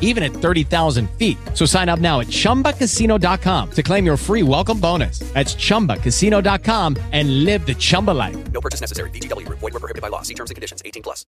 [0.00, 1.36] even at 30,000 feet.
[1.52, 5.18] So sign up now at ChumbaCasino.com to claim your free welcome bonus.
[5.34, 8.36] That's ChumbaCasino.com and live the Chumba life.
[8.52, 9.10] No purchase necessary.
[9.10, 9.58] VGW Group.
[9.58, 10.22] Void were prohibited by law.
[10.22, 10.80] See terms and conditions.
[10.84, 11.26] 18 plus.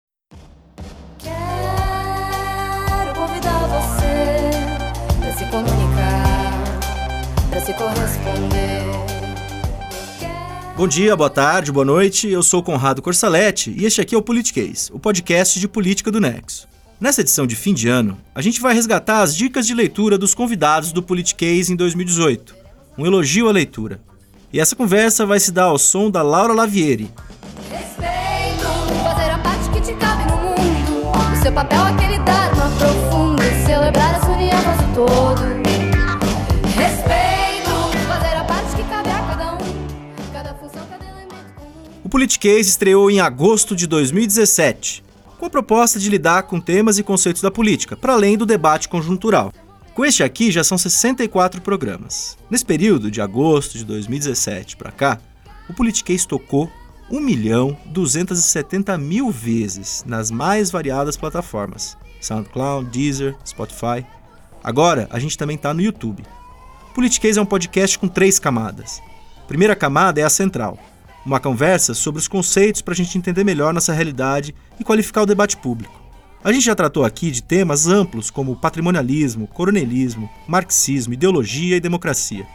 [1.19, 4.51] Quero convidar você
[5.19, 6.79] pra se comunicar,
[7.49, 8.85] pra se corresponder.
[10.77, 12.27] Bom dia, boa tarde, boa noite.
[12.29, 16.19] Eu sou Conrado Corsaletti e este aqui é o Politiquês, o podcast de política do
[16.19, 16.67] Nexo.
[16.97, 20.33] Nessa edição de fim de ano, a gente vai resgatar as dicas de leitura dos
[20.33, 22.55] convidados do Politiquês em 2018.
[22.97, 23.99] Um elogio à leitura.
[24.53, 27.11] E essa conversa vai se dar ao som da Laura Lavieri,
[27.69, 28.65] Respeito,
[29.03, 31.11] fazer a parte que te cabe no mundo.
[31.33, 32.19] O seu papel é aquele
[32.79, 35.41] profundo, celebrar a sua união o todo.
[36.77, 39.57] Respeito, fazer a parte que cabe a cada um.
[40.31, 41.71] Cada função, cada elemento comum.
[42.05, 45.03] O Politiquês estreou em agosto de 2017,
[45.37, 48.87] com a proposta de lidar com temas e conceitos da política, para além do debate
[48.87, 49.51] conjuntural.
[49.93, 52.37] Com este aqui já são 64 programas.
[52.49, 55.19] Nesse período, de agosto de 2017 para cá,
[55.69, 56.69] o Politiquês tocou
[57.09, 64.05] 1 milhão 270 mil vezes nas mais variadas plataformas: SoundCloud, Deezer, Spotify.
[64.63, 66.23] Agora a gente também está no YouTube.
[66.93, 69.01] Politiquês é um podcast com três camadas.
[69.37, 70.77] A primeira camada é a central,
[71.25, 75.25] uma conversa sobre os conceitos para a gente entender melhor nossa realidade e qualificar o
[75.25, 75.99] debate público.
[76.43, 82.45] A gente já tratou aqui de temas amplos como patrimonialismo, coronelismo, marxismo, ideologia e democracia.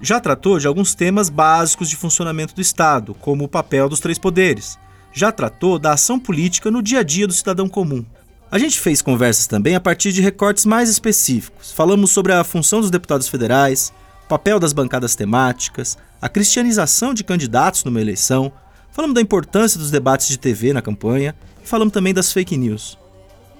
[0.00, 4.18] Já tratou de alguns temas básicos de funcionamento do Estado, como o papel dos três
[4.18, 4.76] poderes.
[5.12, 8.04] Já tratou da ação política no dia a dia do cidadão comum.
[8.50, 11.70] A gente fez conversas também a partir de recortes mais específicos.
[11.70, 13.92] Falamos sobre a função dos deputados federais,
[14.28, 18.52] papel das bancadas temáticas, a cristianização de candidatos numa eleição,
[18.92, 22.98] falamos da importância dos debates de TV na campanha e falamos também das fake news.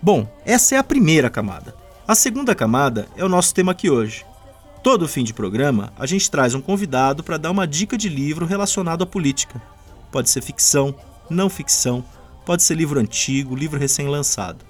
[0.03, 1.75] Bom, essa é a primeira camada.
[2.07, 4.27] A segunda camada é o nosso tema aqui hoje.
[4.83, 8.47] Todo fim de programa, a gente traz um convidado para dar uma dica de livro
[8.47, 9.61] relacionado à política.
[10.11, 10.95] Pode ser ficção,
[11.29, 12.05] não ficção,
[12.45, 14.65] pode ser livro antigo, livro recém-lançado.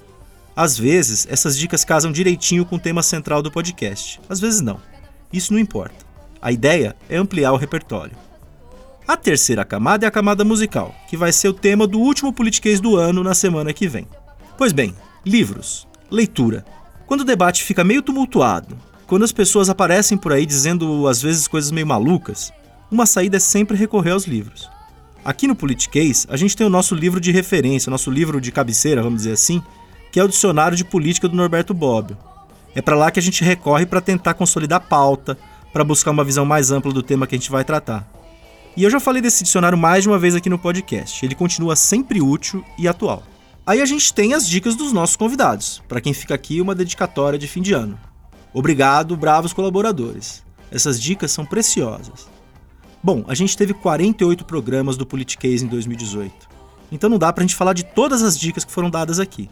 [0.54, 4.80] Às vezes, essas dicas casam direitinho com o tema central do podcast, às vezes não.
[5.32, 6.09] Isso não importa.
[6.42, 8.16] A ideia é ampliar o repertório.
[9.06, 12.80] A terceira camada é a camada musical, que vai ser o tema do último politiquês
[12.80, 14.06] do ano na semana que vem.
[14.56, 16.64] Pois bem, livros, leitura.
[17.06, 21.48] Quando o debate fica meio tumultuado, quando as pessoas aparecem por aí dizendo às vezes
[21.48, 22.52] coisas meio malucas,
[22.90, 24.70] uma saída é sempre recorrer aos livros.
[25.24, 28.50] Aqui no Politiquês, a gente tem o nosso livro de referência, o nosso livro de
[28.50, 29.62] cabeceira, vamos dizer assim,
[30.10, 32.16] que é o Dicionário de Política do Norberto Bobbio.
[32.74, 35.36] É para lá que a gente recorre para tentar consolidar pauta,
[35.72, 38.08] para buscar uma visão mais ampla do tema que a gente vai tratar.
[38.76, 41.24] E eu já falei desse dicionário mais de uma vez aqui no podcast.
[41.24, 43.22] Ele continua sempre útil e atual.
[43.66, 45.82] Aí a gente tem as dicas dos nossos convidados.
[45.88, 47.98] Para quem fica aqui, uma dedicatória de fim de ano.
[48.52, 50.42] Obrigado, bravos colaboradores.
[50.70, 52.28] Essas dicas são preciosas.
[53.02, 56.48] Bom, a gente teve 48 programas do Politiquês em 2018.
[56.92, 59.48] Então não dá pra gente falar de todas as dicas que foram dadas aqui.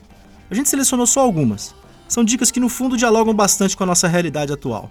[0.50, 1.74] A gente selecionou só algumas.
[2.08, 4.90] São dicas que no fundo dialogam bastante com a nossa realidade atual.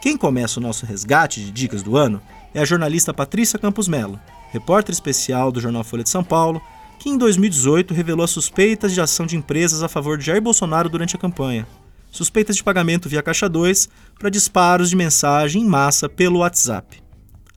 [0.00, 2.22] Quem começa o nosso resgate de dicas do ano
[2.54, 4.18] é a jornalista Patrícia Campos Melo,
[4.50, 6.62] repórter especial do jornal Folha de São Paulo,
[6.98, 10.88] que em 2018 revelou as suspeitas de ação de empresas a favor de Jair Bolsonaro
[10.88, 11.66] durante a campanha.
[12.10, 17.02] Suspeitas de pagamento via Caixa 2 para disparos de mensagem em massa pelo WhatsApp.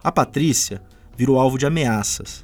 [0.03, 0.81] A Patrícia
[1.15, 2.43] virou alvo de ameaças.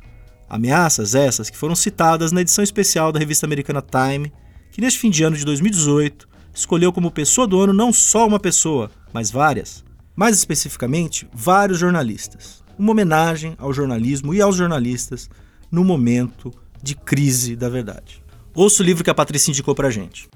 [0.49, 4.31] Ameaças essas que foram citadas na edição especial da revista americana Time,
[4.71, 8.39] que neste fim de ano de 2018 escolheu como pessoa do ano não só uma
[8.39, 9.88] pessoa, mas várias.
[10.19, 12.61] Mais especificamente, vários jornalistas.
[12.77, 15.29] Uma homenagem ao jornalismo e aos jornalistas
[15.71, 16.51] no momento
[16.83, 18.21] de crise da verdade.
[18.53, 20.27] Ouça o livro que a Patrícia indicou pra gente.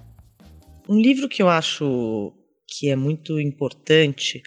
[0.87, 2.31] Um livro que eu acho
[2.65, 4.41] que é muito importante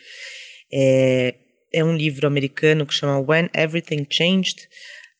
[0.72, 1.34] é,
[1.70, 4.66] é um livro americano que chama When Everything Changed,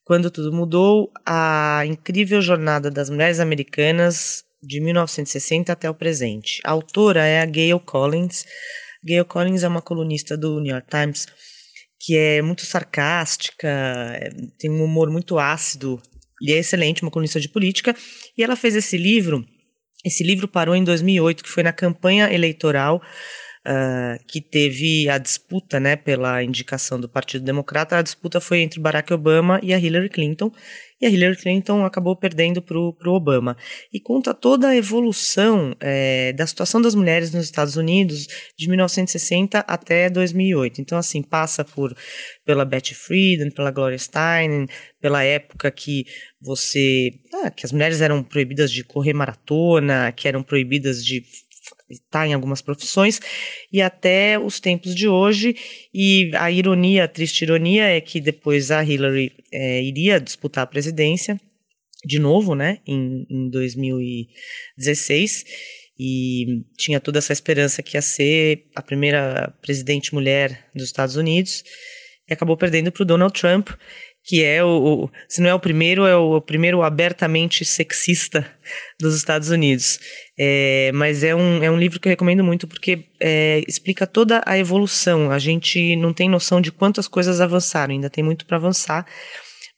[0.02, 6.62] Quando Tudo Mudou, a incrível jornada das mulheres americanas de 1960 até o presente.
[6.64, 8.46] A autora é a Gail Collins.
[9.06, 11.26] Gail Collins é uma colunista do New York Times
[11.98, 16.00] que é muito sarcástica, é, tem um humor muito ácido
[16.40, 17.96] e é excelente, uma colunista de política.
[18.36, 19.46] E ela fez esse livro.
[20.04, 23.02] Esse livro parou em 2008, que foi na campanha eleitoral
[23.66, 27.98] uh, que teve a disputa, né, pela indicação do Partido Democrata.
[27.98, 30.52] A disputa foi entre Barack Obama e a Hillary Clinton
[31.00, 33.56] e a Hillary Clinton acabou perdendo para o Obama.
[33.92, 38.26] E conta toda a evolução é, da situação das mulheres nos Estados Unidos
[38.56, 40.80] de 1960 até 2008.
[40.80, 41.94] Então, assim, passa por
[42.46, 44.66] pela Betty Friedan, pela Gloria Steinem,
[45.00, 46.06] pela época que
[46.40, 47.10] você.
[47.44, 51.22] Ah, que as mulheres eram proibidas de correr maratona, que eram proibidas de
[51.88, 53.20] está em algumas profissões,
[53.72, 55.56] e até os tempos de hoje.
[55.92, 60.66] E a ironia, a triste ironia, é que depois a Hillary é, iria disputar a
[60.66, 61.40] presidência
[62.04, 65.44] de novo, né, em, em 2016,
[65.98, 71.64] e tinha toda essa esperança que ia ser a primeira presidente mulher dos Estados Unidos,
[72.28, 73.70] e acabou perdendo para o Donald Trump,
[74.26, 78.44] que é o, o, se não é o primeiro, é o, o primeiro abertamente sexista
[78.98, 80.00] dos Estados Unidos.
[80.36, 84.42] É, mas é um, é um livro que eu recomendo muito porque é, explica toda
[84.44, 85.30] a evolução.
[85.30, 89.06] A gente não tem noção de quantas coisas avançaram, ainda tem muito para avançar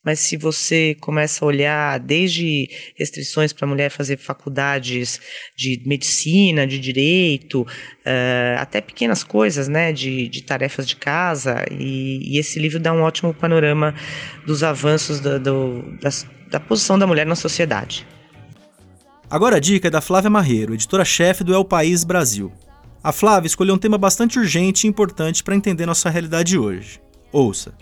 [0.09, 2.67] mas se você começa a olhar desde
[2.97, 5.21] restrições para a mulher fazer faculdades
[5.55, 12.21] de medicina, de direito, uh, até pequenas coisas, né, de, de tarefas de casa, e,
[12.37, 13.95] e, esse livro dá um ótimo panorama
[14.47, 18.07] dos avanços do, do, das, da posição da mulher na sociedade.
[19.29, 22.51] Agora a dica é da Flávia Marreiro, editora-chefe do El País Brasil.
[23.05, 26.99] A Flávia escolheu um tema bastante urgente e importante para entender nossa realidade hoje.
[27.31, 27.75] Ouça!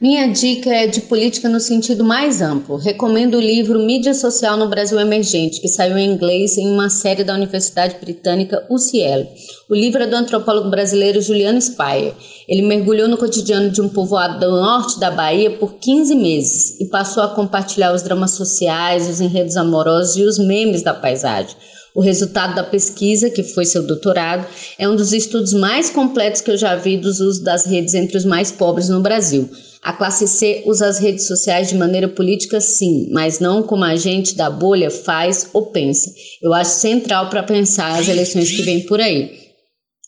[0.00, 2.76] Minha dica é de política no sentido mais amplo.
[2.76, 7.22] Recomendo o livro Mídia Social no Brasil Emergente, que saiu em inglês em uma série
[7.22, 9.28] da Universidade Britânica UCL.
[9.68, 12.14] O livro é do antropólogo brasileiro Juliano Speyer.
[12.48, 16.86] Ele mergulhou no cotidiano de um povoado do norte da Bahia por 15 meses e
[16.86, 21.54] passou a compartilhar os dramas sociais, os enredos amorosos e os memes da paisagem.
[21.94, 24.46] O resultado da pesquisa, que foi seu doutorado,
[24.78, 28.16] é um dos estudos mais completos que eu já vi dos usos das redes entre
[28.16, 29.50] os mais pobres no Brasil.
[29.82, 33.96] A classe C usa as redes sociais de maneira política, sim, mas não como a
[33.96, 36.10] gente da bolha faz ou pensa.
[36.42, 39.50] Eu acho central para pensar as eleições que vêm por aí.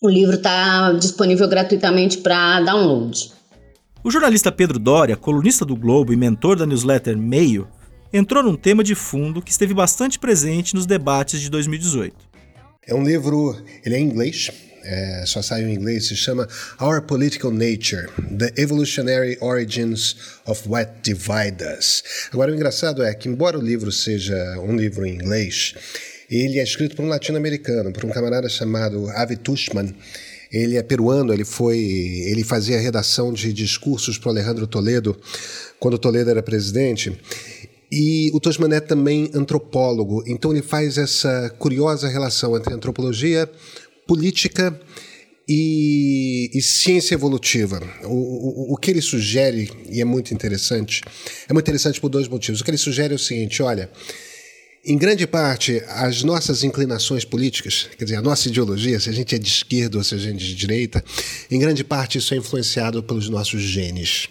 [0.03, 3.33] O livro está disponível gratuitamente para download.
[4.05, 7.67] O jornalista Pedro Doria, colunista do Globo e mentor da newsletter Meio,
[8.13, 12.15] entrou num tema de fundo que esteve bastante presente nos debates de 2018.
[12.87, 14.51] É um livro, ele é em inglês,
[14.85, 16.49] é, só saiu em inglês, se chama
[16.81, 22.03] Our Political Nature: The Evolutionary Origins of What Divide Us.
[22.33, 25.75] Agora, o engraçado é que, embora o livro seja um livro em inglês,
[26.31, 29.95] ele é escrito por um latino-americano, por um camarada chamado Avi Tushman.
[30.51, 35.19] Ele é peruano, ele foi, ele fazia redação de discursos para Alejandro Toledo
[35.79, 37.19] quando Toledo era presidente.
[37.95, 43.47] E o Tushman é também antropólogo, então ele faz essa curiosa relação entre antropologia,
[44.13, 44.79] política
[45.49, 47.83] e, e ciência evolutiva.
[48.05, 51.01] O, o, o, que ele sugere, e é muito interessante,
[51.49, 52.61] é muito interessante por dois motivos.
[52.61, 53.91] O que ele sugere é o seguinte: olha.
[54.85, 59.33] Em grande parte, as nossas inclinações políticas, quer dizer, a nossa ideologia, se a gente
[59.33, 61.05] é de esquerda ou se a gente é de direita,
[61.49, 64.29] em grande parte isso é influenciado pelos nossos genes.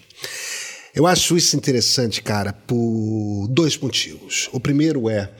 [0.94, 4.50] Eu acho isso interessante, cara, por dois motivos.
[4.52, 5.30] O primeiro é,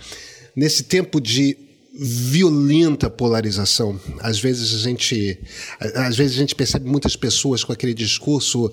[0.57, 1.59] nesse tempo de
[1.95, 4.01] violenta polarização.
[4.21, 5.39] Às vezes a gente,
[5.95, 8.73] às vezes a gente percebe muitas pessoas com aquele discurso,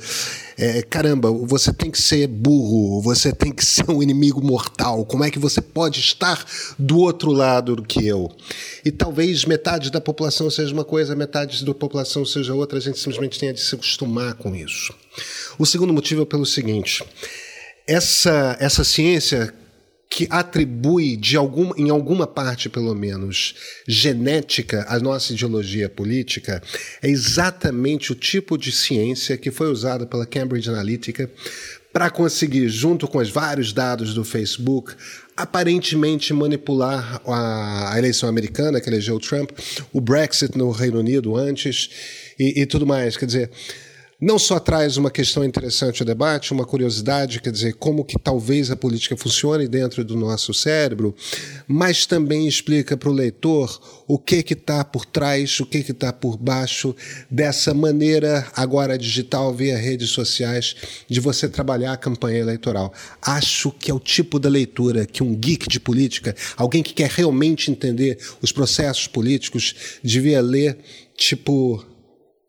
[0.57, 5.05] é, caramba, você tem que ser burro, você tem que ser um inimigo mortal.
[5.05, 6.45] Como é que você pode estar
[6.77, 8.31] do outro lado do que eu?
[8.85, 12.77] E talvez metade da população seja uma coisa, metade da população seja outra.
[12.77, 14.93] A gente simplesmente tenha de se acostumar com isso.
[15.57, 17.03] O segundo motivo é pelo seguinte.
[17.85, 19.53] Essa, essa ciência
[20.09, 23.55] que atribui de algum, em alguma parte pelo menos
[23.87, 26.63] genética à nossa ideologia política
[27.01, 31.29] é exatamente o tipo de ciência que foi usada pela Cambridge Analytica
[31.93, 34.93] para conseguir, junto com os vários dados do Facebook,
[35.35, 39.51] aparentemente manipular a, eleição americana que elegeu Trump,
[39.91, 41.89] o Brexit no Reino Unido antes
[42.37, 43.17] e, e tudo mais.
[43.17, 43.51] Quer dizer,
[44.21, 48.69] não só traz uma questão interessante ao debate, uma curiosidade, quer dizer, como que talvez
[48.69, 51.15] a política funcione dentro do nosso cérebro,
[51.65, 55.91] mas também explica para o leitor o que que está por trás, o que que
[55.91, 56.93] está por baixo
[57.31, 60.75] dessa maneira agora digital via redes sociais
[61.07, 62.93] de você trabalhar a campanha eleitoral.
[63.21, 67.09] Acho que é o tipo da leitura que um geek de política, alguém que quer
[67.09, 70.77] realmente entender os processos políticos, devia ler
[71.15, 71.85] tipo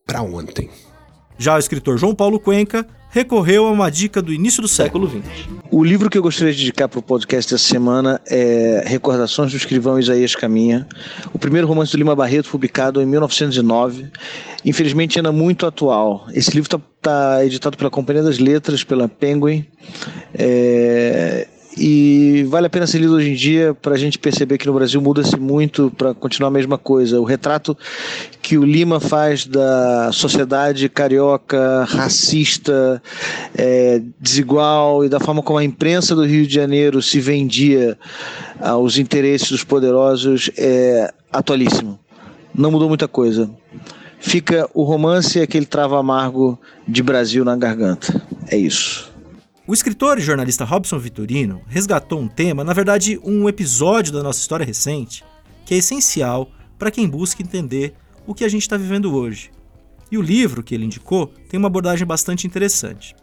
[0.05, 0.69] para ontem.
[1.41, 5.49] Já o escritor João Paulo Cuenca recorreu a uma dica do início do século XX.
[5.71, 9.57] O livro que eu gostaria de indicar para o podcast dessa semana é Recordações do
[9.57, 10.87] Escrivão Isaías Caminha,
[11.33, 14.09] o primeiro romance do Lima Barreto, publicado em 1909.
[14.67, 16.27] Infelizmente, ainda muito atual.
[16.35, 19.65] Esse livro está tá editado pela Companhia das Letras, pela Penguin.
[20.35, 24.67] É, e vale a pena ser lido hoje em dia para a gente perceber que
[24.67, 27.21] no Brasil muda-se muito para continuar a mesma coisa.
[27.21, 27.77] O retrato
[28.43, 33.01] que o Lima faz da sociedade carioca, racista,
[33.57, 37.97] é, desigual e da forma como a imprensa do Rio de Janeiro se vendia
[38.61, 41.99] aos interesses dos poderosos é atualíssimo.
[42.53, 43.49] Não mudou muita coisa.
[44.19, 48.21] Fica o romance e aquele trava amargo de Brasil na garganta.
[48.49, 49.10] É isso.
[49.71, 54.41] O escritor e jornalista Robson Vitorino resgatou um tema, na verdade, um episódio da nossa
[54.41, 55.23] história recente,
[55.65, 57.95] que é essencial para quem busca entender
[58.27, 59.53] o que a gente está vivendo hoje.
[60.11, 63.15] E o livro que ele indicou tem uma abordagem bastante interessante.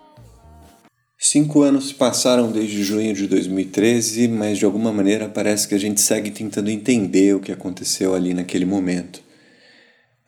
[1.19, 5.77] Cinco anos se passaram desde junho de 2013, mas de alguma maneira parece que a
[5.77, 9.21] gente segue tentando entender o que aconteceu ali naquele momento.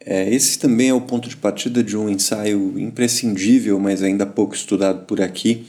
[0.06, 4.54] É, esse também é o ponto de partida de um ensaio imprescindível, mas ainda pouco
[4.54, 5.66] estudado por aqui,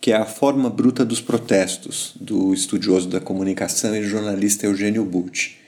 [0.00, 5.58] que é A Forma Bruta dos Protestos, do estudioso da comunicação e jornalista Eugênio Butti.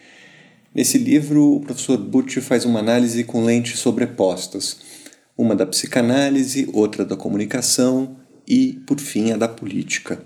[0.72, 4.76] Nesse livro, o professor Butti faz uma análise com lentes sobrepostas,
[5.36, 10.22] uma da psicanálise, outra da comunicação e, por fim, a da política.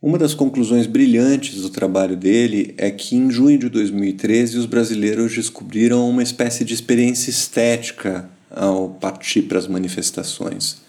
[0.00, 5.34] Uma das conclusões brilhantes do trabalho dele é que em junho de 2013 os brasileiros
[5.34, 10.85] descobriram uma espécie de experiência estética ao partir para as manifestações.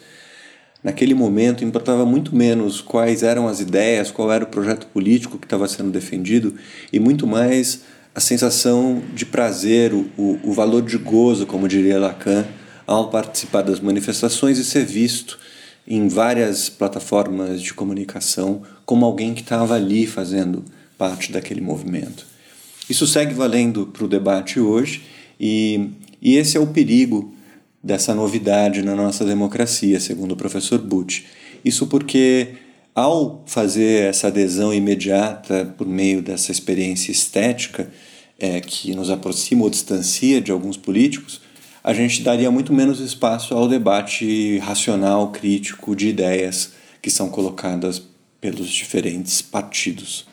[0.87, 5.45] Naquele momento importava muito menos quais eram as ideias, qual era o projeto político que
[5.45, 6.55] estava sendo defendido
[6.93, 7.81] e muito mais
[8.15, 12.45] a sensação de prazer, o, o valor de gozo, como diria Lacan,
[12.87, 15.37] ao participar das manifestações e ser visto
[15.85, 20.63] em várias plataformas de comunicação como alguém que estava ali fazendo
[20.97, 22.25] parte daquele movimento.
[22.89, 25.03] Isso segue valendo para o debate hoje
[25.37, 25.89] e,
[26.21, 27.35] e esse é o perigo
[27.87, 31.23] dessa novidade na nossa democracia, segundo o professor Butch.
[31.63, 32.49] Isso porque,
[32.93, 37.89] ao fazer essa adesão imediata por meio dessa experiência estética,
[38.37, 41.41] é, que nos aproxima ou distancia de alguns políticos,
[41.81, 48.03] a gente daria muito menos espaço ao debate racional, crítico de ideias que são colocadas
[48.41, 50.27] pelos diferentes partidos.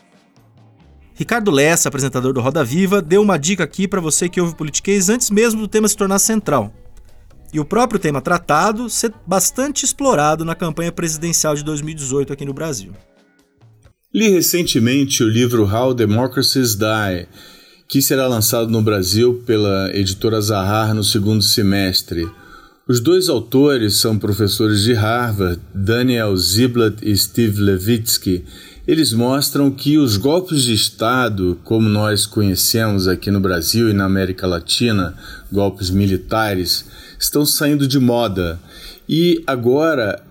[1.15, 5.09] Ricardo Lessa, apresentador do Roda Viva, deu uma dica aqui para você que ouve politiquês
[5.09, 6.73] antes mesmo do tema se tornar central
[7.55, 12.53] e o próprio tema tratado ser bastante explorado na campanha presidencial de 2018 aqui no
[12.53, 12.93] Brasil.
[14.13, 17.29] Li recentemente o livro How Democracies Die,
[17.89, 22.29] que será lançado no Brasil pela editora Zahar no segundo semestre.
[22.89, 28.45] Os dois autores são professores de Harvard, Daniel Ziblatt e Steve Levitsky.
[28.87, 34.05] Eles mostram que os golpes de Estado, como nós conhecemos aqui no Brasil e na
[34.05, 35.15] América Latina,
[35.51, 36.85] golpes militares,
[37.19, 38.59] estão saindo de moda.
[39.09, 40.23] E agora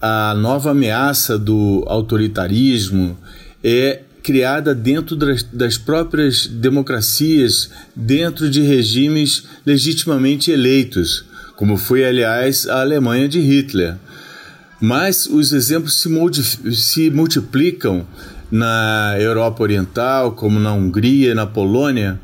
[0.00, 3.16] a nova ameaça do autoritarismo
[3.62, 11.24] é criada dentro das próprias democracias, dentro de regimes legitimamente eleitos,
[11.56, 13.96] como foi, aliás, a Alemanha de Hitler.
[14.80, 16.08] Mas os exemplos se,
[16.74, 18.06] se multiplicam
[18.50, 22.20] na Europa Oriental, como na Hungria, na Polônia,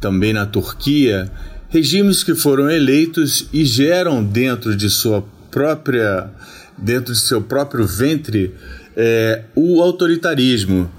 [0.00, 1.30] também na Turquia,
[1.72, 6.30] regimes que foram eleitos e geram dentro de sua própria
[6.76, 8.54] dentro de seu próprio ventre
[8.94, 10.90] é, o autoritarismo.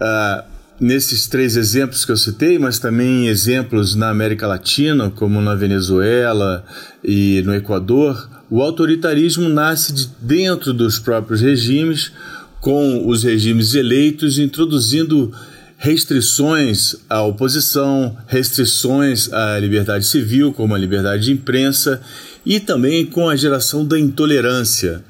[0.00, 0.44] Ah,
[0.78, 6.64] nesses três exemplos que eu citei, mas também exemplos na América Latina, como na Venezuela
[7.02, 12.12] e no Equador, o autoritarismo nasce de dentro dos próprios regimes,
[12.60, 15.32] com os regimes eleitos, introduzindo
[15.78, 22.00] restrições à oposição, restrições à liberdade civil, como a liberdade de imprensa,
[22.44, 25.04] e também com a geração da intolerância.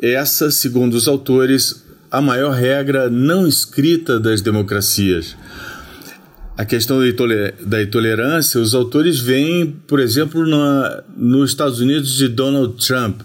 [0.00, 5.36] Essa, segundo os autores, a maior regra não escrita das democracias.
[6.56, 6.98] a questão
[7.66, 13.22] da intolerância, os autores veem, por exemplo, na, nos Estados Unidos de Donald Trump,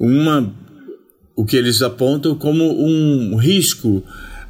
[0.00, 0.52] uma,
[1.36, 4.02] o que eles apontam como um risco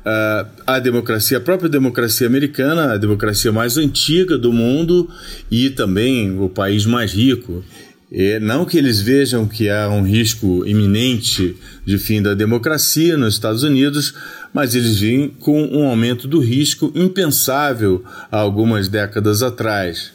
[0.07, 5.11] uh, à democracia, a própria democracia americana, a democracia mais antiga do mundo
[5.51, 7.65] e também o país mais rico.
[8.41, 13.65] Não que eles vejam que há um risco iminente de fim da democracia nos Estados
[13.65, 14.15] Unidos,
[14.55, 20.13] mas eles vêm com um aumento do risco impensável há algumas décadas atrás.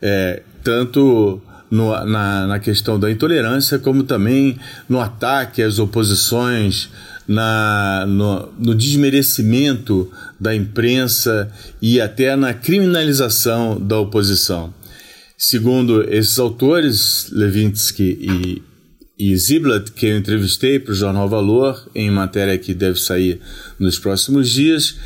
[0.00, 1.40] É, tanto
[1.70, 6.88] no, na, na questão da intolerância, como também no ataque às oposições,
[7.26, 11.50] na, no, no, desmerecimento da imprensa
[11.82, 14.72] e até na criminalização da oposição.
[15.36, 18.62] Segundo esses autores, Levinsky e
[19.18, 23.40] e Ziblatt, que eu entrevistei para o Jornal Valor, em matéria que deve sair
[23.78, 24.96] nos próximos dias,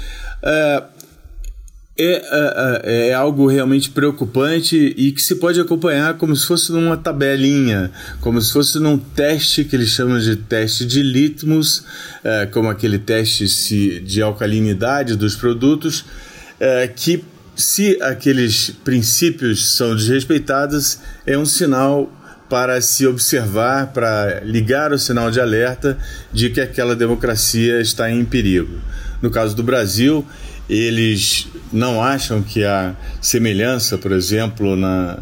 [0.42, 0.82] é,
[2.02, 2.22] é,
[2.84, 7.90] é, é, algo realmente preocupante e que se pode acompanhar como se fosse numa tabelinha,
[8.20, 11.84] como se fosse num teste que eles chamam de teste de litmus,
[12.24, 16.04] é, como aquele teste de alcalinidade dos produtos,
[16.58, 17.22] é, que
[17.54, 22.10] se aqueles princípios são desrespeitados, é um sinal
[22.48, 25.96] para se observar, para ligar o sinal de alerta
[26.32, 28.80] de que aquela democracia está em perigo.
[29.22, 30.26] No caso do Brasil,
[30.70, 35.18] eles não acham que há semelhança, por exemplo, na,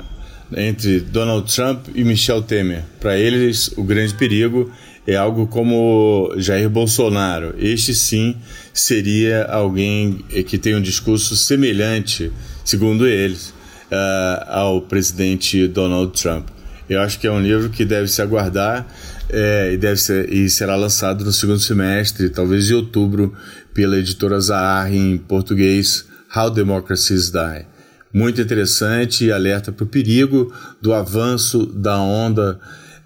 [0.54, 2.84] entre Donald Trump e Michel Temer.
[3.00, 4.70] Para eles, o grande perigo
[5.06, 7.54] é algo como Jair Bolsonaro.
[7.58, 8.36] Este sim
[8.74, 12.30] seria alguém que tem um discurso semelhante,
[12.62, 13.48] segundo eles,
[13.90, 16.48] uh, ao presidente Donald Trump.
[16.90, 18.86] Eu acho que é um livro que deve se aguardar
[19.30, 23.34] é, e, deve ser, e será lançado no segundo semestre, talvez em outubro,
[23.78, 26.04] pela editora Zahar em português,
[26.34, 27.64] How Democracies Die.
[28.12, 32.58] Muito interessante e alerta para o perigo do avanço da onda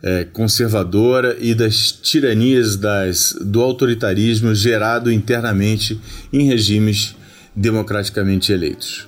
[0.02, 6.00] é, conservadora e das tiranias das, do autoritarismo gerado internamente
[6.32, 7.14] em regimes
[7.54, 9.06] democraticamente eleitos.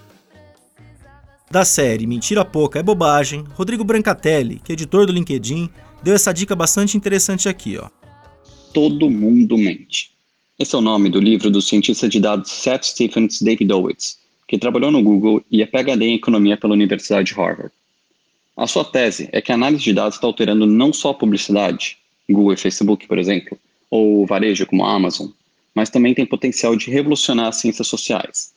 [1.51, 5.71] Da série Mentira Pouca é Bobagem, Rodrigo Brancatelli, que é editor do LinkedIn,
[6.03, 7.89] deu essa dica bastante interessante aqui, ó.
[8.75, 10.14] Todo mundo mente.
[10.59, 14.91] Esse é o nome do livro do cientista de dados Seth Stephens Davidowitz, que trabalhou
[14.91, 17.73] no Google e é PhD em economia pela Universidade de Harvard.
[18.57, 21.99] A sua tese é que a análise de dados está alterando não só a publicidade,
[22.31, 23.59] Google e Facebook, por exemplo,
[23.91, 25.29] ou varejo como a Amazon,
[25.75, 28.55] mas também tem potencial de revolucionar as ciências sociais,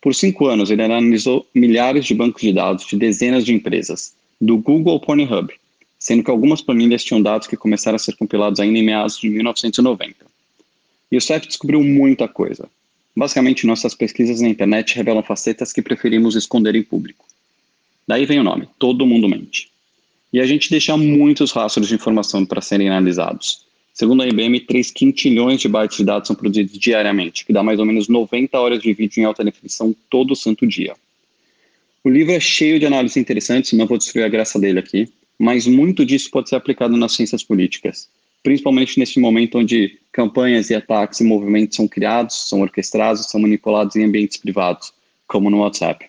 [0.00, 4.56] por cinco anos, ele analisou milhares de bancos de dados de dezenas de empresas, do
[4.56, 5.52] Google ao Pornhub,
[5.98, 9.28] sendo que algumas planilhas tinham dados que começaram a ser compilados ainda em meados de
[9.28, 10.14] 1990.
[11.10, 12.68] E o CEF descobriu muita coisa.
[13.16, 17.26] Basicamente, nossas pesquisas na internet revelam facetas que preferimos esconder em público.
[18.06, 19.70] Daí vem o nome, Todo Mundo Mente.
[20.32, 23.66] E a gente deixa muitos rastros de informação para serem analisados,
[23.98, 27.80] Segundo a IBM, 3 quintilhões de bytes de dados são produzidos diariamente, que dá mais
[27.80, 30.94] ou menos 90 horas de vídeo em alta definição todo santo dia.
[32.04, 35.66] O livro é cheio de análises interessantes, não vou destruir a graça dele aqui, mas
[35.66, 38.08] muito disso pode ser aplicado nas ciências políticas,
[38.42, 43.96] principalmente nesse momento onde campanhas e ataques e movimentos são criados, são orquestrados, são manipulados
[43.96, 44.92] em ambientes privados,
[45.26, 46.06] como no WhatsApp.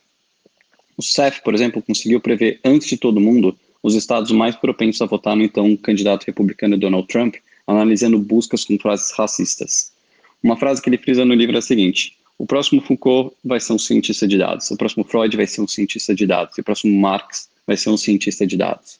[0.97, 5.05] O CEF, por exemplo, conseguiu prever antes de todo mundo os estados mais propensos a
[5.05, 9.93] votar no então candidato republicano Donald Trump analisando buscas com frases racistas.
[10.41, 13.73] Uma frase que ele frisa no livro é a seguinte: o próximo Foucault vai ser
[13.73, 16.63] um cientista de dados, o próximo Freud vai ser um cientista de dados, e o
[16.63, 18.99] próximo Marx vai ser um cientista de dados.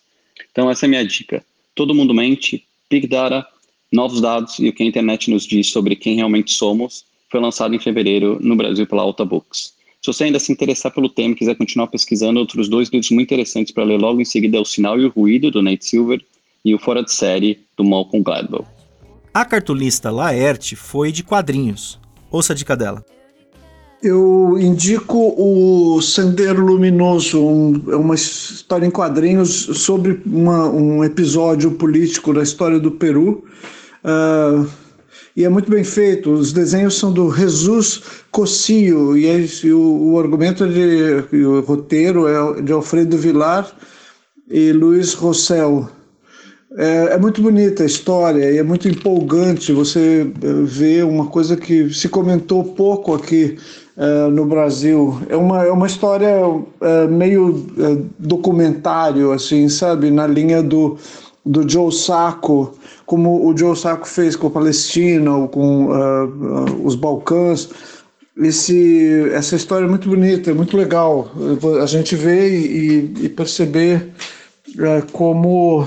[0.52, 1.44] Então, essa é a minha dica.
[1.74, 3.46] Todo mundo mente, Big Data,
[3.92, 7.76] novos dados e o que a internet nos diz sobre quem realmente somos foi lançado
[7.76, 9.74] em fevereiro no Brasil pela Alta Books.
[10.02, 13.28] Se você ainda se interessar pelo tema e quiser continuar pesquisando, outros dois livros muito
[13.28, 16.24] interessantes para ler logo em seguida é O Sinal e o Ruído, do Nate Silver,
[16.64, 18.66] e o Fora de Série, do Malcolm Gladwell.
[19.34, 22.00] A cartunista Laerte foi de quadrinhos.
[22.32, 23.06] Ouça a dica dela.
[24.02, 31.72] Eu indico o Sendero Luminoso, um, é uma história em quadrinhos sobre uma, um episódio
[31.72, 33.44] político da história do Peru.
[34.02, 34.66] Uh,
[35.36, 36.32] e é muito bem feito.
[36.32, 41.60] Os desenhos são do Jesus Cossio e, é, e o, o, argumento é de, o
[41.60, 43.70] roteiro é de Alfredo Vilar
[44.50, 45.90] e Luiz Rossell.
[46.78, 51.58] É, é, muito bonita a história e é muito empolgante você é, ver uma coisa
[51.58, 53.58] que se comentou pouco aqui
[54.02, 55.20] é, no Brasil.
[55.28, 56.34] É uma, é uma história
[56.80, 60.10] é, meio é, documentário, assim, sabe?
[60.10, 60.98] Na linha do,
[61.46, 62.74] do Joe Sacco,
[63.06, 67.70] como o Joe Sacco fez com a Palestina ou com uh, uh, os Balcãs.
[68.38, 71.30] esse, essa história é muito bonita, é muito legal
[71.82, 74.14] a gente ver e, e perceber
[75.12, 75.84] como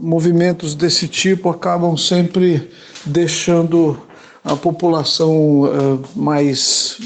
[0.00, 2.70] movimentos desse tipo acabam sempre
[3.04, 3.98] deixando
[4.44, 6.98] a população é, mais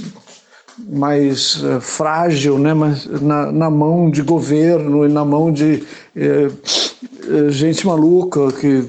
[0.76, 5.84] mais uh, frágil, né, mas na, na, mão de governo e na mão de
[6.16, 8.84] uh, gente maluca que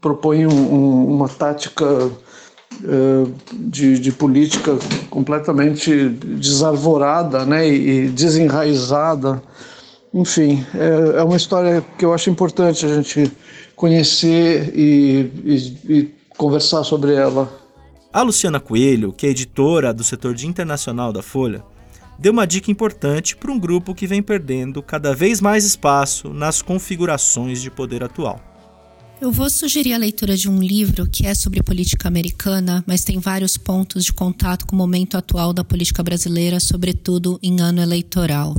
[0.00, 2.10] propõe um, um, uma tática
[3.52, 4.76] de, de, política
[5.08, 9.42] completamente desarvorada né, e, desenraizada.
[10.12, 13.32] Enfim, é, é, uma história que eu acho importante a gente
[13.74, 17.65] conhecer e, e, e conversar sobre ela.
[18.16, 21.62] A Luciana Coelho, que é editora do setor de internacional da Folha,
[22.18, 26.62] deu uma dica importante para um grupo que vem perdendo cada vez mais espaço nas
[26.62, 28.40] configurações de poder atual.
[29.20, 33.18] Eu vou sugerir a leitura de um livro que é sobre política americana, mas tem
[33.18, 38.56] vários pontos de contato com o momento atual da política brasileira, sobretudo em ano eleitoral.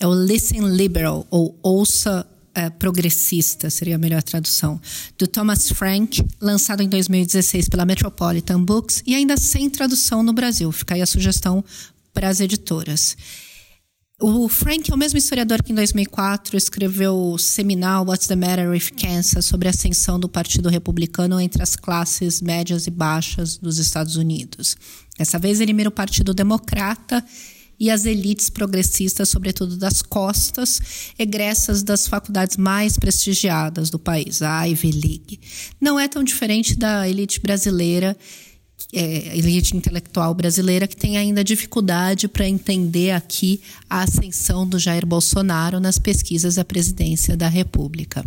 [0.00, 4.80] É o Listen Liberal, ou Ouça é, Progressista, seria a melhor tradução,
[5.18, 10.70] do Thomas Frank, lançado em 2016 pela Metropolitan Books e ainda sem tradução no Brasil.
[10.72, 11.64] Fica aí a sugestão
[12.12, 13.16] para as editoras.
[14.22, 18.68] O Frank é o mesmo historiador que em 2004 escreveu o seminal What's the Matter
[18.68, 23.78] with Kansas sobre a ascensão do Partido Republicano entre as classes médias e baixas dos
[23.78, 24.76] Estados Unidos.
[25.16, 27.24] Dessa vez ele mira o Partido Democrata
[27.80, 30.80] e as elites progressistas, sobretudo das costas,
[31.18, 35.40] egressas das faculdades mais prestigiadas do país, a Ivy League.
[35.80, 38.14] Não é tão diferente da elite brasileira
[38.92, 45.06] é, elite intelectual brasileira que tem ainda dificuldade para entender aqui a ascensão do Jair
[45.06, 48.24] Bolsonaro nas pesquisas à presidência da República.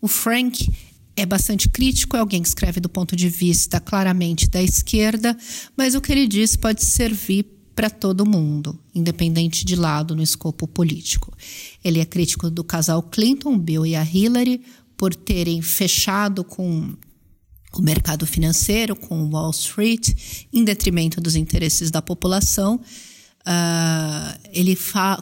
[0.00, 0.70] O Frank
[1.16, 5.36] é bastante crítico, é alguém que escreve do ponto de vista claramente da esquerda,
[5.76, 10.68] mas o que ele diz pode servir para todo mundo, independente de lado no escopo
[10.68, 11.32] político.
[11.82, 14.60] Ele é crítico do casal Clinton, Bill e a Hillary,
[14.98, 16.94] por terem fechado com
[17.72, 20.10] o mercado financeiro, com Wall Street,
[20.52, 22.78] em detrimento dos interesses da população.
[23.40, 24.76] Uh, ele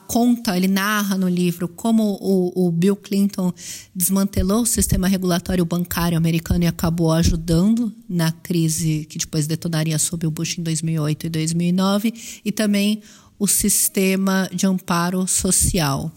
[0.08, 3.52] conta, ele narra no livro como o, o, Bill Clinton
[3.94, 10.26] desmantelou o sistema regulatório bancário americano e acabou ajudando na crise que depois detonaria sob
[10.26, 13.02] o Bush em 2008 e 2009, e também
[13.38, 16.10] o sistema de amparo social.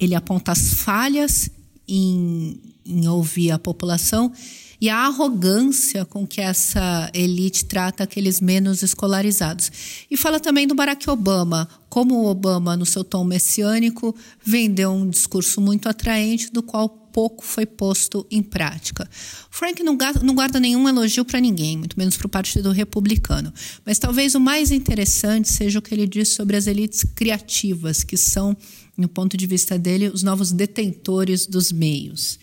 [0.00, 1.50] Ele aponta as falhas
[1.86, 4.32] em, em ouvir a população
[4.80, 9.70] e a arrogância com que essa elite trata aqueles menos escolarizados.
[10.10, 14.14] E fala também do Barack Obama, como o Obama, no seu tom messiânico,
[14.44, 19.08] vendeu um discurso muito atraente, do qual pouco foi posto em prática.
[19.50, 23.52] Frank não, guarda nenhum elogio para ninguém, muito menos para o Partido Republicano.
[23.84, 28.16] Mas talvez o mais interessante seja o que ele diz sobre as elites criativas, que
[28.16, 28.56] são,
[28.96, 32.38] no ponto de vista dele, os novos detentores dos meios.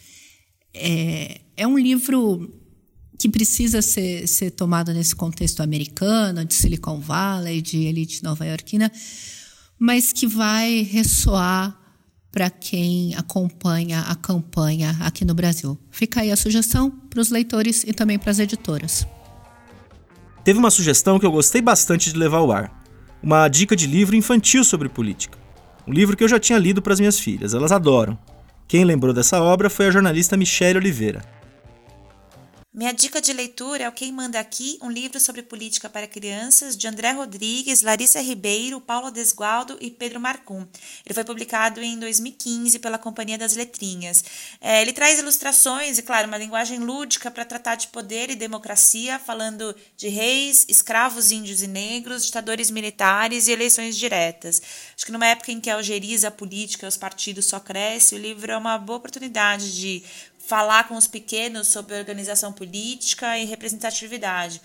[0.73, 2.51] É, é um livro
[3.17, 8.91] que precisa ser, ser tomado nesse contexto americano, de Silicon Valley, de elite nova-iorquina,
[9.79, 11.77] mas que vai ressoar
[12.31, 15.77] para quem acompanha a campanha aqui no Brasil.
[15.89, 19.07] Fica aí a sugestão para os leitores e também para as editoras.
[20.43, 22.83] Teve uma sugestão que eu gostei bastante de levar ao ar.
[23.23, 25.37] Uma dica de livro infantil sobre política.
[25.87, 28.19] Um livro que eu já tinha lido para as minhas filhas, elas adoram.
[28.67, 31.34] Quem lembrou dessa obra foi a jornalista Michelle Oliveira.
[32.75, 36.75] Minha dica de leitura é o Quem Manda Aqui, um livro sobre política para crianças,
[36.75, 40.67] de André Rodrigues, Larissa Ribeiro, Paulo Desgualdo e Pedro Marcum.
[41.05, 44.25] Ele foi publicado em 2015 pela Companhia das Letrinhas.
[44.59, 49.17] É, ele traz ilustrações e, claro, uma linguagem lúdica para tratar de poder e democracia,
[49.19, 54.61] falando de reis, escravos índios e negros, ditadores militares e eleições diretas.
[54.93, 58.15] Acho que numa época em que a algeriza a política e os partidos só cresce,
[58.15, 60.03] o livro é uma boa oportunidade de
[60.47, 64.61] falar com os pequenos sobre organização política e representatividade.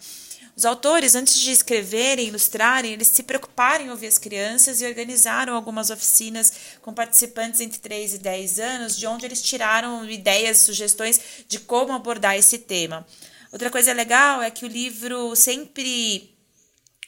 [0.56, 5.54] Os autores, antes de escreverem, ilustrarem, eles se preocuparam em ouvir as crianças e organizaram
[5.54, 11.18] algumas oficinas com participantes entre 3 e 10 anos, de onde eles tiraram ideias, sugestões
[11.48, 13.06] de como abordar esse tema.
[13.52, 16.36] Outra coisa legal é que o livro sempre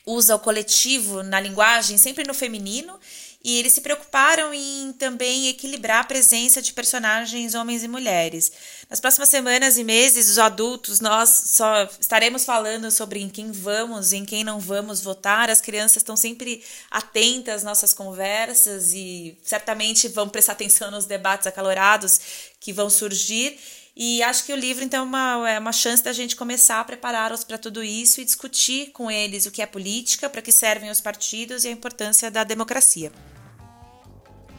[0.07, 2.99] usa o coletivo na linguagem, sempre no feminino,
[3.45, 8.53] e eles se preocuparam em também equilibrar a presença de personagens homens e mulheres.
[8.89, 14.13] Nas próximas semanas e meses, os adultos, nós só estaremos falando sobre em quem vamos
[14.13, 15.51] e em quem não vamos votar.
[15.51, 21.47] As crianças estão sempre atentas às nossas conversas e certamente vão prestar atenção nos debates
[21.47, 22.21] acalorados
[22.61, 23.59] que vão surgir.
[23.95, 26.85] E acho que o livro, então, é uma, é uma chance da gente começar a
[26.85, 30.91] preparar-os para tudo isso e discutir com eles o que é política, para que servem
[30.91, 33.13] os partidos e a importância da democracia.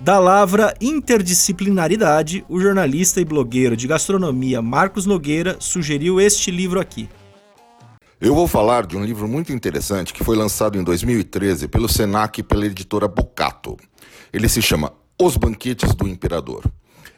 [0.03, 7.07] Da lavra interdisciplinaridade, o jornalista e blogueiro de gastronomia Marcos Nogueira sugeriu este livro aqui.
[8.19, 12.37] Eu vou falar de um livro muito interessante que foi lançado em 2013 pelo Senac
[12.37, 13.77] e pela editora Bocato.
[14.33, 16.65] Ele se chama Os Banquetes do Imperador.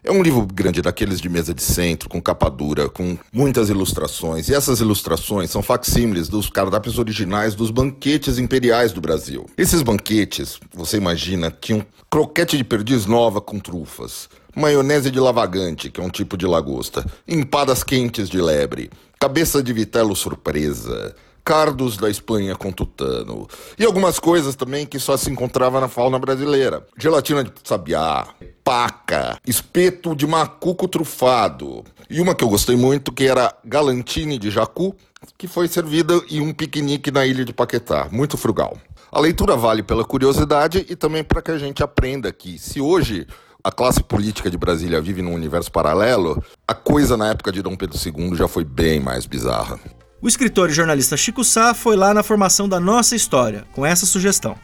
[0.08, 4.48] É um livro grande daqueles de mesa de centro, com capa dura, com muitas ilustrações.
[4.48, 9.48] E essas ilustrações são facsímiles dos cardápios originais dos banquetes imperiais do Brasil.
[9.58, 16.00] Esses banquetes, você imagina, tinham croquete de perdiz nova com trufas, maionese de lavagante, que
[16.00, 22.10] é um tipo de lagosta, empadas quentes de lebre, cabeça de vitelo surpresa, cardos da
[22.10, 23.48] Espanha com tutano.
[23.78, 26.86] E algumas coisas também que só se encontrava na fauna brasileira.
[26.98, 28.28] Gelatina de sabiá,
[28.66, 31.84] paca, espeto de macuco trufado.
[32.10, 34.96] E uma que eu gostei muito que era galantine de jacu,
[35.38, 38.10] que foi servida em um piquenique na ilha de Paquetá.
[38.12, 38.76] Muito frugal.
[39.12, 43.28] A leitura vale pela curiosidade e também para que a gente aprenda que se hoje
[43.64, 47.76] a classe política de Brasília vive num universo paralelo, a coisa na época de Dom
[47.76, 49.80] Pedro II já foi bem mais bizarra.
[50.20, 54.08] O escritor e jornalista Chico Sá foi lá na formação da nossa história, com essa
[54.08, 54.56] sugestão.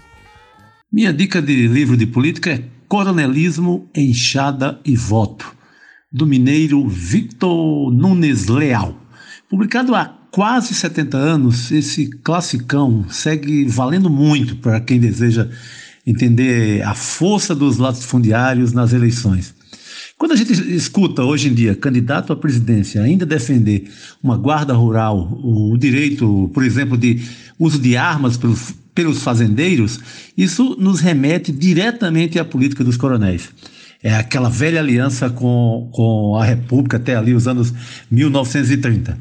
[0.92, 5.56] Minha dica de livro de política é Coronelismo, Enxada e Voto,
[6.12, 8.94] do mineiro Victor Nunes Leal.
[9.50, 15.48] Publicado há quase 70 anos, esse classicão segue valendo muito para quem deseja
[16.06, 19.56] entender a força dos latifundiários nas eleições.
[20.18, 23.90] Quando a gente escuta hoje em dia candidato à presidência ainda defender
[24.22, 27.22] uma guarda rural, o direito, por exemplo, de
[27.58, 30.00] uso de armas pelos, pelos fazendeiros,
[30.38, 33.50] isso nos remete diretamente à política dos coronéis.
[34.04, 37.72] É aquela velha aliança com, com a República até ali os anos
[38.10, 39.18] 1930.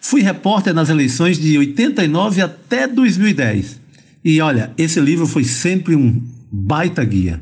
[0.00, 3.80] Fui repórter nas eleições de 89 até 2010.
[4.24, 7.40] E olha, esse livro foi sempre um baita guia.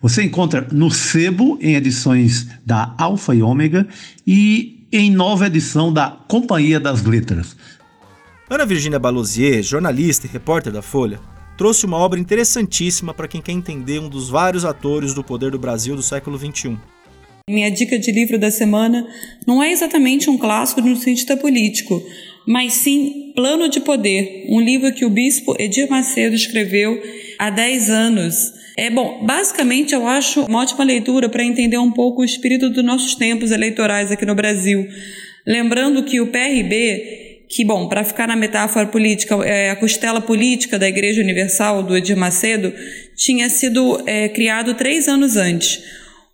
[0.00, 3.88] Você encontra no Sebo, em edições da Alfa e Ômega,
[4.24, 7.56] e em nova edição da Companhia das Letras.
[8.50, 11.20] Ana Virginia Balosier, jornalista e repórter da Folha,
[11.58, 15.58] trouxe uma obra interessantíssima para quem quer entender um dos vários atores do poder do
[15.58, 16.78] Brasil do século XXI.
[17.50, 19.06] Minha dica de livro da semana
[19.46, 22.02] não é exatamente um clássico no sentido político,
[22.46, 27.02] mas sim Plano de Poder, um livro que o bispo Edir Macedo escreveu
[27.38, 32.22] há 10 anos é bom, basicamente eu acho uma ótima leitura para entender um pouco
[32.22, 34.86] o espírito dos nossos tempos eleitorais aqui no Brasil.
[35.44, 40.78] Lembrando que o PRB, que bom, para ficar na metáfora política, é a costela política
[40.78, 42.72] da Igreja Universal do Edir Macedo,
[43.16, 45.82] tinha sido é, criado três anos antes.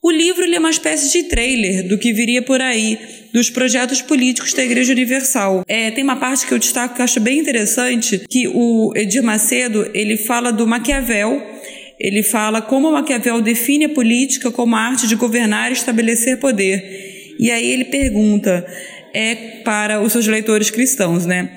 [0.03, 2.99] O livro é uma espécie de trailer do que viria por aí,
[3.33, 5.65] dos projetos políticos da Igreja Universal.
[5.67, 9.23] É, tem uma parte que eu destaco que eu acho bem interessante, que o Edir
[9.23, 11.55] Macedo ele fala do Maquiavel
[11.99, 17.37] ele fala como Maquiavel define a política como a arte de governar e estabelecer poder.
[17.39, 18.67] E aí ele pergunta
[19.15, 21.49] é para os seus leitores cristãos, né?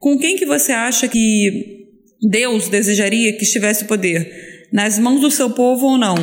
[0.00, 1.86] Com quem que você acha que
[2.20, 4.66] Deus desejaria que estivesse o poder?
[4.72, 6.16] Nas mãos do seu povo ou não?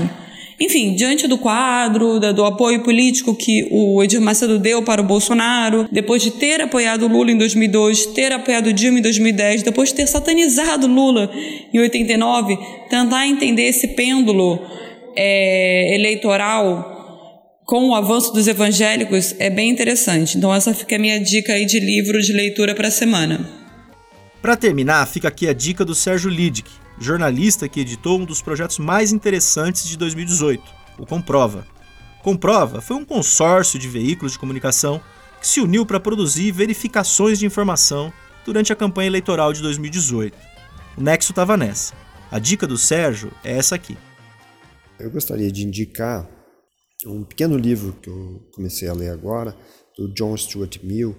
[0.59, 5.87] Enfim, diante do quadro, do apoio político que o Edir Macedo deu para o Bolsonaro,
[5.89, 10.07] depois de ter apoiado Lula em 2002, ter apoiado Dilma em 2010, depois de ter
[10.07, 11.31] satanizado Lula
[11.73, 12.57] em 89,
[12.89, 14.59] tentar entender esse pêndulo
[15.15, 16.98] é, eleitoral
[17.69, 20.35] com o avanço dos evangélicos é bem interessante.
[20.35, 23.47] Então essa fica a minha dica aí de livro de leitura para a semana.
[24.41, 26.67] Para terminar, fica aqui a dica do Sérgio Lidic,
[26.99, 30.63] jornalista que editou um dos projetos mais interessantes de 2018,
[30.97, 31.63] o Comprova.
[32.23, 34.99] Comprova foi um consórcio de veículos de comunicação
[35.39, 38.11] que se uniu para produzir verificações de informação
[38.43, 40.35] durante a campanha eleitoral de 2018.
[40.97, 41.93] O Nexo estava nessa.
[42.31, 43.95] A dica do Sérgio é essa aqui.
[44.99, 46.27] Eu gostaria de indicar
[47.05, 49.55] um pequeno livro que eu comecei a ler agora,
[49.97, 51.15] do John Stuart Mill,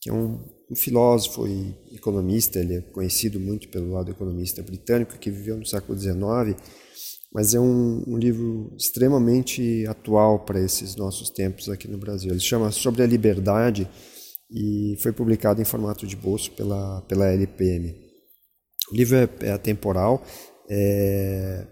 [0.00, 0.38] que é um
[0.70, 5.66] um filósofo e economista, ele é conhecido muito pelo lado economista britânico, que viveu no
[5.66, 6.60] século XIX,
[7.32, 12.30] mas é um, um livro extremamente atual para esses nossos tempos aqui no Brasil.
[12.30, 13.88] Ele chama Sobre a Liberdade
[14.50, 17.94] e foi publicado em formato de bolso pela, pela LPM.
[18.90, 20.22] O livro é, é atemporal,
[20.68, 21.66] é,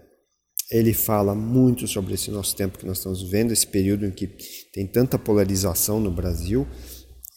[0.71, 4.27] ele fala muito sobre esse nosso tempo que nós estamos vivendo, esse período em que
[4.71, 6.67] tem tanta polarização no Brasil,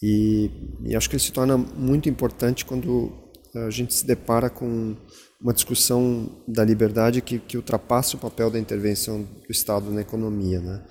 [0.02, 0.50] e,
[0.84, 3.12] e, acho que ele se torna muito importante quando
[3.54, 4.94] a gente se depara com
[5.40, 10.60] uma discussão da liberdade que, que ultrapassa o papel da intervenção do Estado na economia.
[10.60, 10.84] Né?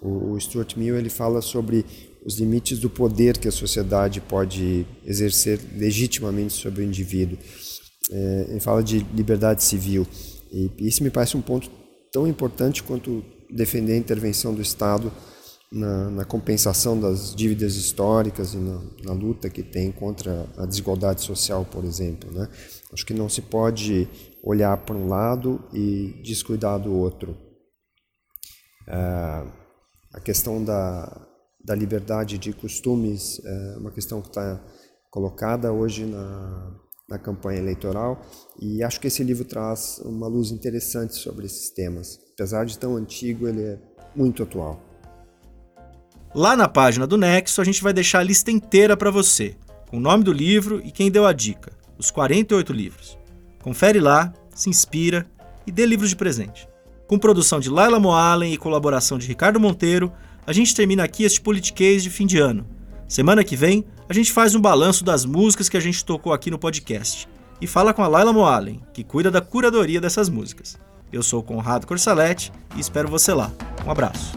[0.00, 1.84] O, o Stuart Mill ele fala sobre
[2.24, 7.38] os limites do poder que a sociedade pode exercer legitimamente sobre o indivíduo.
[8.10, 10.06] É, ele fala de liberdade civil
[10.54, 11.68] e isso me parece um ponto
[12.12, 15.12] tão importante quanto defender a intervenção do Estado
[15.72, 21.22] na, na compensação das dívidas históricas e na, na, luta que tem contra a desigualdade
[21.22, 22.30] social, por exemplo.
[22.30, 22.48] Né?
[22.92, 24.08] Acho que não se pode
[24.42, 27.36] olhar para um lado e descuidar do outro.
[28.86, 29.44] É,
[30.12, 31.26] a questão da,
[31.64, 34.64] da liberdade de costumes é uma questão que está
[35.10, 38.20] colocada hoje na, na campanha eleitoral
[38.60, 42.18] e acho que esse livro traz uma luz interessante sobre esses temas.
[42.32, 43.78] Apesar de tão antigo, ele é
[44.16, 44.82] muito atual.
[46.34, 49.56] Lá na página do Nexo, a gente vai deixar a lista inteira para você,
[49.88, 53.18] com o nome do livro e quem deu a dica, os 48 livros.
[53.62, 55.26] Confere lá, se inspira
[55.66, 56.68] e dê livros de presente.
[57.06, 60.12] Com produção de Laila Moalen e colaboração de Ricardo Monteiro,
[60.46, 62.66] a gente termina aqui este Politiquês de fim de ano.
[63.06, 66.50] Semana que vem, a gente faz um balanço das músicas que a gente tocou aqui
[66.50, 67.28] no podcast
[67.60, 70.78] e fala com a Laila Moalen, que cuida da curadoria dessas músicas.
[71.12, 73.50] Eu sou o Conrado Corsaletti e espero você lá.
[73.86, 74.36] Um abraço.